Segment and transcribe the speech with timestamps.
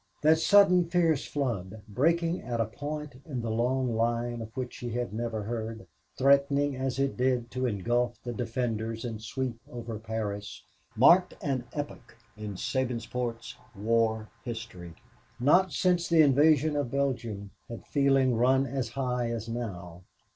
[0.23, 4.89] That sudden fierce flood, breaking at a point in the long line of which she
[4.89, 5.85] had never heard,
[6.17, 10.63] threatening as it did to engulf the defenders and sweep over Paris,
[10.95, 14.95] marked an epoch in Sabinsport's war history.
[15.39, 20.01] Not since the invasion of Belgium had feeling run as high as now.